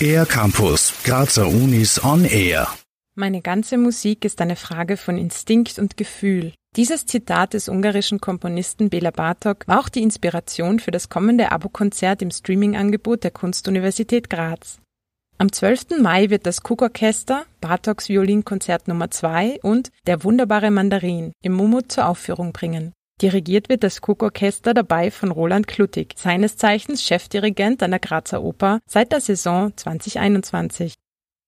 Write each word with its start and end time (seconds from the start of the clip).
Air 0.00 0.26
Campus, 0.26 0.92
Grazer 1.04 1.48
Unis 1.48 2.02
on 2.04 2.24
Air. 2.24 2.68
Meine 3.14 3.40
ganze 3.40 3.78
Musik 3.78 4.24
ist 4.24 4.40
eine 4.40 4.56
Frage 4.56 4.96
von 4.96 5.16
Instinkt 5.16 5.78
und 5.78 5.96
Gefühl. 5.96 6.52
Dieses 6.76 7.06
Zitat 7.06 7.54
des 7.54 7.68
ungarischen 7.68 8.20
Komponisten 8.20 8.90
Bela 8.90 9.10
Bartok 9.10 9.66
war 9.66 9.80
auch 9.80 9.88
die 9.88 10.02
Inspiration 10.02 10.78
für 10.78 10.90
das 10.90 11.08
kommende 11.08 11.50
Abokonzert 11.50 12.20
im 12.20 12.30
Streaming-Angebot 12.30 13.24
der 13.24 13.30
Kunstuniversität 13.30 14.28
Graz. 14.28 14.78
Am 15.38 15.50
12. 15.50 16.00
Mai 16.02 16.30
wird 16.30 16.46
das 16.46 16.60
Cook-Orchester, 16.62 17.46
Bartoks 17.60 18.08
Violinkonzert 18.08 18.88
Nummer 18.88 19.10
2 19.10 19.60
und 19.62 19.90
Der 20.06 20.24
wunderbare 20.24 20.70
Mandarin 20.70 21.32
im 21.42 21.54
Mumut 21.54 21.90
zur 21.90 22.06
Aufführung 22.06 22.52
bringen. 22.52 22.92
Dirigiert 23.22 23.70
wird 23.70 23.82
das 23.82 24.00
Cook-Orchester 24.06 24.74
dabei 24.74 25.10
von 25.10 25.30
Roland 25.30 25.66
Kluttig, 25.66 26.14
seines 26.18 26.58
Zeichens 26.58 27.02
Chefdirigent 27.02 27.82
an 27.82 27.92
der 27.92 28.00
Grazer 28.00 28.42
Oper 28.42 28.80
seit 28.86 29.10
der 29.10 29.22
Saison 29.22 29.74
2021. 29.74 30.94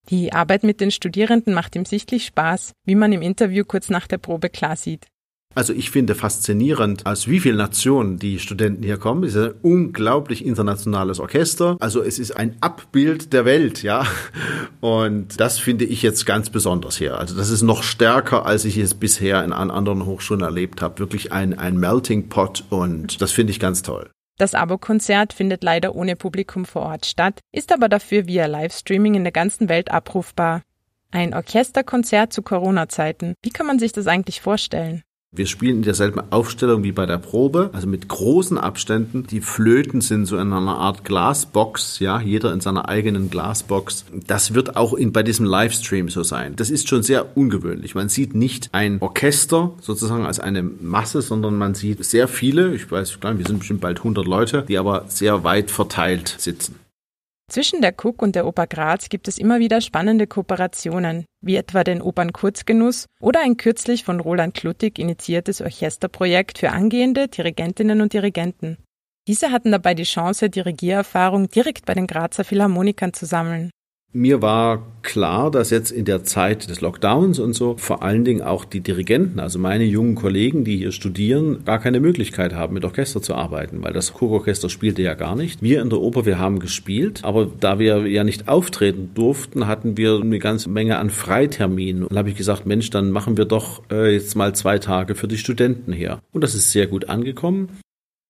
Die 0.09 0.33
Arbeit 0.33 0.63
mit 0.63 0.81
den 0.81 0.91
Studierenden 0.91 1.53
macht 1.53 1.77
ihm 1.77 1.85
sichtlich 1.85 2.25
Spaß, 2.25 2.73
wie 2.87 2.95
man 2.95 3.13
im 3.13 3.21
Interview 3.21 3.65
kurz 3.67 3.91
nach 3.91 4.07
der 4.07 4.17
Probe 4.17 4.49
klar 4.49 4.77
sieht. 4.77 5.09
Also 5.55 5.73
ich 5.73 5.91
finde 5.91 6.15
faszinierend, 6.15 7.05
aus 7.07 7.27
wie 7.27 7.41
vielen 7.41 7.57
Nationen 7.57 8.19
die 8.19 8.39
Studenten 8.39 8.83
hier 8.83 8.99
kommen. 8.99 9.25
Es 9.25 9.35
ist 9.35 9.45
ein 9.45 9.55
unglaublich 9.63 10.45
internationales 10.45 11.19
Orchester. 11.19 11.77
Also 11.81 12.03
es 12.03 12.19
ist 12.19 12.37
ein 12.37 12.57
Abbild 12.61 13.33
der 13.33 13.45
Welt, 13.45 13.83
ja. 13.83 14.07
Und 14.81 15.41
das 15.41 15.59
finde 15.59 15.85
ich 15.85 16.03
jetzt 16.03 16.27
ganz 16.27 16.51
besonders 16.51 16.97
hier. 16.97 17.19
Also 17.19 17.37
das 17.37 17.51
ist 17.51 17.63
noch 17.63 17.83
stärker, 17.83 18.47
als 18.47 18.65
ich 18.65 18.77
es 18.77 18.95
bisher 18.95 19.43
in 19.43 19.53
anderen 19.53 20.07
Hochschulen 20.07 20.43
erlebt 20.43 20.81
habe. 20.83 21.01
Wirklich 21.01 21.33
ein, 21.33 21.59
ein 21.59 21.77
Melting 21.77 22.29
Pot 22.29 22.63
und 22.71 23.21
das 23.21 23.33
finde 23.33 23.51
ich 23.51 23.59
ganz 23.59 23.83
toll. 23.83 24.11
Das 24.39 24.55
Abo-Konzert 24.55 25.33
findet 25.33 25.65
leider 25.65 25.97
ohne 25.97 26.15
Publikum 26.15 26.65
vor 26.65 26.83
Ort 26.83 27.07
statt, 27.07 27.41
ist 27.51 27.73
aber 27.73 27.89
dafür 27.89 28.29
via 28.29 28.47
Livestreaming 28.47 29.17
in 29.17 29.25
der 29.25 29.33
ganzen 29.33 29.69
Welt 29.69 29.91
abrufbar. 29.91 30.63
Ein 31.11 31.35
Orchesterkonzert 31.35 32.33
zu 32.33 32.43
Corona-Zeiten. 32.43 33.35
Wie 33.43 33.51
kann 33.51 33.67
man 33.67 33.81
sich 33.81 33.93
das 33.93 34.07
eigentlich 34.07 34.41
vorstellen? 34.41 35.03
Wir 35.31 35.47
spielen 35.47 35.77
in 35.77 35.83
derselben 35.83 36.21
Aufstellung 36.33 36.83
wie 36.85 36.91
bei 36.91 37.05
der 37.05 37.19
Probe, 37.19 37.69
also 37.75 37.87
mit 37.87 38.09
großen 38.09 38.57
Abständen. 38.57 39.27
Die 39.27 39.43
Flöten 39.43 40.01
sind 40.01 40.25
so 40.25 40.39
in 40.39 40.53
einer 40.53 40.79
Art 40.79 41.05
Glasbox, 41.05 41.99
ja, 42.01 42.19
jeder 42.19 42.53
in 42.53 42.61
seiner 42.61 42.89
eigenen 42.89 43.29
Glasbox. 43.29 44.07
Das 44.27 44.55
wird 44.55 44.77
auch 44.77 44.95
in, 44.95 45.13
bei 45.13 45.23
diesem 45.23 45.45
Livestream 45.45 46.09
so 46.09 46.23
sein. 46.23 46.57
Das 46.57 46.71
ist 46.71 46.89
schon 46.89 47.03
sehr 47.03 47.37
ungewöhnlich. 47.37 47.95
Man 47.95 48.09
sieht 48.09 48.35
nicht 48.35 48.71
ein 48.73 49.03
Orchester 49.03 49.75
sozusagen 49.83 50.25
als 50.25 50.41
eine 50.41 50.63
Masse, 50.63 51.21
sondern 51.21 51.59
man 51.59 51.75
sieht 51.75 52.03
sehr 52.05 52.27
viele, 52.27 52.75
ich 52.75 52.91
weiß 52.91 53.21
gar 53.21 53.31
nicht, 53.31 53.41
wir 53.41 53.47
sind 53.47 53.59
bestimmt 53.59 53.83
bald 53.83 53.99
100 53.99 54.27
Leute, 54.27 54.65
die 54.67 54.79
aber 54.79 55.05
sehr 55.09 55.45
weit 55.45 55.71
verteilt 55.71 56.37
sitzen. 56.39 56.77
Zwischen 57.51 57.81
der 57.81 57.95
Cook 57.97 58.21
und 58.21 58.37
der 58.37 58.47
Oper 58.47 58.67
Graz 58.67 59.09
gibt 59.09 59.27
es 59.27 59.39
immer 59.39 59.59
wieder 59.59 59.81
spannende 59.81 60.27
Kooperationen, 60.27 61.25
wie 61.43 61.57
etwa 61.57 61.83
den 61.83 62.03
Opern 62.03 62.35
Kurzgenuss 62.35 63.07
oder 63.21 63.41
ein 63.41 63.57
kürzlich 63.57 64.05
von 64.05 64.21
Roland 64.21 64.55
Kluttig 64.55 64.99
initiiertes 64.99 65.63
Orchesterprojekt 65.63 66.59
für 66.59 66.71
angehende 66.71 67.27
Dirigentinnen 67.27 68.03
und 68.03 68.13
Dirigenten. 68.13 68.77
Diese 69.27 69.51
hatten 69.51 69.73
dabei 69.73 69.95
die 69.95 70.05
Chance, 70.05 70.51
Dirigiererfahrung 70.51 71.49
direkt 71.49 71.87
bei 71.87 71.95
den 71.95 72.07
Grazer 72.07 72.45
Philharmonikern 72.45 73.15
zu 73.15 73.25
sammeln. 73.25 73.71
Mir 74.15 74.41
war 74.41 74.87
klar, 75.03 75.51
dass 75.51 75.69
jetzt 75.69 75.91
in 75.91 76.07
der 76.07 76.25
Zeit 76.25 76.71
des 76.71 76.81
Lockdowns 76.81 77.39
und 77.39 77.53
so 77.53 77.77
vor 77.77 78.03
allen 78.03 78.25
Dingen 78.25 78.41
auch 78.41 78.65
die 78.65 78.81
Dirigenten, 78.81 79.39
also 79.39 79.59
meine 79.59 79.85
jungen 79.85 80.15
Kollegen, 80.15 80.65
die 80.65 80.79
hier 80.79 80.93
studieren, 80.93 81.63
gar 81.67 81.79
keine 81.79 82.01
Möglichkeit 82.01 82.55
haben, 82.55 82.73
mit 82.73 82.87
Orchester 82.87 83.21
zu 83.21 83.35
arbeiten, 83.35 83.83
weil 83.83 83.93
das 83.93 84.15
Chororchester 84.15 84.71
spielte 84.71 85.03
ja 85.03 85.13
gar 85.13 85.37
nicht. 85.37 85.63
Wir 85.63 85.83
in 85.83 85.91
der 85.91 86.01
Oper, 86.01 86.25
wir 86.25 86.39
haben 86.39 86.59
gespielt, 86.59 87.21
aber 87.23 87.51
da 87.61 87.79
wir 87.79 88.07
ja 88.07 88.25
nicht 88.25 88.49
auftreten 88.49 89.11
durften, 89.15 89.67
hatten 89.67 89.99
wir 89.99 90.19
eine 90.21 90.39
ganze 90.39 90.71
Menge 90.71 90.97
an 90.97 91.11
Freiterminen. 91.11 92.05
Und 92.05 92.17
habe 92.17 92.31
ich 92.31 92.37
gesagt, 92.37 92.65
Mensch, 92.65 92.89
dann 92.89 93.11
machen 93.11 93.37
wir 93.37 93.45
doch 93.45 93.83
äh, 93.91 94.15
jetzt 94.15 94.37
mal 94.37 94.55
zwei 94.55 94.79
Tage 94.79 95.17
für 95.17 95.29
die 95.29 95.39
Studenten 95.39 95.93
her. 95.93 96.21
Und 96.33 96.43
das 96.43 96.55
ist 96.55 96.73
sehr 96.73 96.87
gut 96.87 97.11
angekommen. 97.11 97.69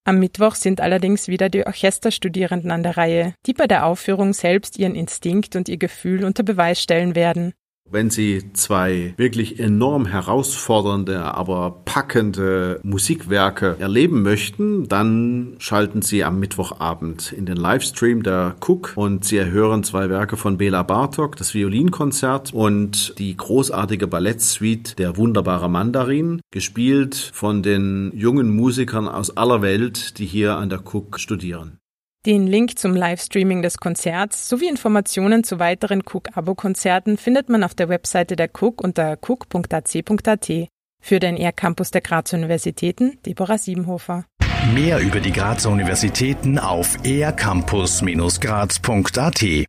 Am 0.05 0.19
Mittwoch 0.19 0.55
sind 0.55 0.81
allerdings 0.81 1.27
wieder 1.27 1.49
die 1.49 1.65
Orchesterstudierenden 1.65 2.71
an 2.71 2.83
der 2.83 2.97
Reihe, 2.97 3.35
die 3.45 3.53
bei 3.53 3.67
der 3.67 3.85
Aufführung 3.85 4.33
selbst 4.33 4.79
ihren 4.79 4.95
Instinkt 4.95 5.55
und 5.55 5.69
ihr 5.69 5.77
Gefühl 5.77 6.23
unter 6.23 6.43
Beweis 6.43 6.81
stellen 6.81 7.15
werden. 7.15 7.53
Wenn 7.91 8.11
Sie 8.11 8.53
zwei 8.53 9.15
wirklich 9.17 9.59
enorm 9.59 10.05
herausfordernde, 10.05 11.21
aber 11.33 11.81
packende 11.85 12.79
Musikwerke 12.83 13.77
erleben 13.79 14.21
möchten, 14.21 14.87
dann 14.87 15.55
schalten 15.57 16.03
Sie 16.03 16.23
am 16.23 16.39
Mittwochabend 16.39 17.31
in 17.31 17.47
den 17.47 17.57
Livestream 17.57 18.21
der 18.21 18.55
Cook 18.59 18.93
und 18.95 19.25
Sie 19.25 19.37
erhören 19.37 19.83
zwei 19.83 20.09
Werke 20.09 20.37
von 20.37 20.57
Bela 20.57 20.83
Bartok, 20.83 21.35
das 21.35 21.55
Violinkonzert 21.55 22.53
und 22.53 23.17
die 23.17 23.35
großartige 23.35 24.05
Ballettsuite 24.05 24.95
Der 24.95 25.17
wunderbare 25.17 25.69
Mandarin, 25.69 26.41
gespielt 26.51 27.15
von 27.15 27.63
den 27.63 28.11
jungen 28.13 28.55
Musikern 28.55 29.07
aus 29.07 29.35
aller 29.35 29.63
Welt, 29.63 30.19
die 30.19 30.25
hier 30.27 30.57
an 30.57 30.69
der 30.69 30.81
Cook 30.85 31.19
studieren. 31.19 31.79
Den 32.25 32.47
Link 32.47 32.77
zum 32.77 32.97
Livestreaming 32.97 33.61
des 33.61 33.77
Konzerts 33.77 34.49
sowie 34.49 34.67
Informationen 34.67 35.45
zu 35.45 35.57
weiteren 35.57 36.01
Cook-Abo-Konzerten 36.01 37.17
findet 37.17 37.47
man 37.47 37.63
auf 37.63 37.75
der 37.75 37.87
Webseite 37.87 38.35
der 38.35 38.49
Cook 38.49 38.83
unter 38.83 39.17
cook.ac.at. 39.25 40.51
Für 41.01 41.19
den 41.21 41.37
ER-Campus 41.37 41.91
der 41.91 42.01
Grazer 42.01 42.35
Universitäten, 42.35 43.19
Deborah 43.25 43.57
Siebenhofer. 43.57 44.25
Mehr 44.73 44.99
über 44.99 45.21
die 45.21 45.31
Grazer 45.31 45.69
Universitäten 45.69 46.59
auf 46.59 46.97
ercampus-graz.at 47.05 49.65